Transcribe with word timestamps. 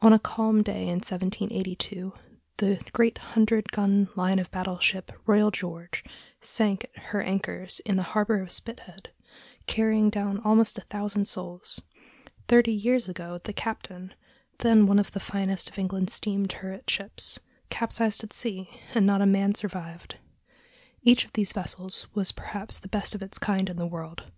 On 0.00 0.14
a 0.14 0.18
calm 0.18 0.62
day 0.62 0.84
in 0.84 0.94
1782 1.00 2.14
the 2.56 2.80
great 2.94 3.18
hundred 3.18 3.70
gun 3.70 4.08
line 4.16 4.38
of 4.38 4.50
battle 4.50 4.78
ship 4.78 5.12
Royal 5.26 5.50
George 5.50 6.02
sank 6.40 6.84
at 6.96 7.02
her 7.08 7.20
anchors 7.22 7.78
in 7.80 7.96
the 7.96 8.02
harbor 8.16 8.40
of 8.40 8.50
Spithead, 8.50 9.10
carrying 9.66 10.08
down 10.08 10.38
almost 10.40 10.78
a 10.78 10.88
thousand 10.88 11.26
souls; 11.26 11.82
thirty 12.46 12.72
years 12.72 13.10
ago 13.10 13.36
the 13.44 13.52
Captain, 13.52 14.14
then 14.60 14.86
one 14.86 14.98
of 14.98 15.12
the 15.12 15.20
finest 15.20 15.68
of 15.68 15.78
England's 15.78 16.14
steam 16.14 16.46
turret 16.46 16.88
ships, 16.88 17.38
capsized 17.68 18.24
at 18.24 18.32
sea, 18.32 18.70
and 18.94 19.04
not 19.04 19.20
a 19.20 19.26
man 19.26 19.54
survived. 19.54 20.16
Each 21.02 21.26
of 21.26 21.34
these 21.34 21.52
vessels 21.52 22.06
was 22.14 22.32
perhaps 22.32 22.78
the 22.78 22.88
best 22.88 23.14
of 23.14 23.20
its 23.22 23.36
kind 23.38 23.68
in 23.68 23.76
the 23.76 23.86
world. 23.86 24.32